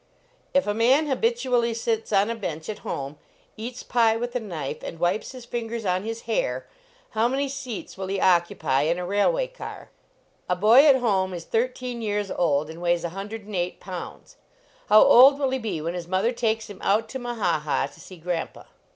If 0.51 0.65
a 0.65 0.73
man 0.73 1.05
habitually 1.05 1.75
sits 1.75 2.11
on 2.11 2.31
a 2.31 2.35
bench 2.35 2.69
at 2.69 2.79
home, 2.79 3.19
eats 3.55 3.83
pie 3.83 4.17
with 4.17 4.35
a 4.35 4.39
knife, 4.39 4.81
and 4.81 4.97
wipes 4.99 5.31
his 5.31 5.45
fingers 5.45 5.85
on 5.85 6.03
his 6.03 6.21
hair, 6.21 6.65
how 7.11 7.27
main 7.27 7.47
seats 7.49 7.99
will 7.99 8.07
he 8.07 8.19
occupy 8.19 8.81
in 8.81 8.97
a 8.97 9.05
railway 9.05 9.45
car? 9.45 9.91
A 10.49 10.55
boy 10.55 10.87
at 10.87 10.95
home 10.95 11.35
is 11.35 11.45
thirteen 11.45 12.01
years 12.01 12.31
old, 12.31 12.67
and 12.67 12.81
weighs 12.81 13.03
108 13.03 13.79
pounds; 13.79 14.37
how 14.89 15.03
old 15.03 15.37
will 15.37 15.51
he 15.51 15.59
be 15.59 15.79
when 15.83 15.93
his 15.93 16.07
mother 16.07 16.31
takes 16.31 16.67
him 16.67 16.79
out 16.81 17.07
to 17.09 17.19
Mahaha 17.19 17.85
to 17.93 17.99
see 17.99 18.17
grandpa 18.17 18.63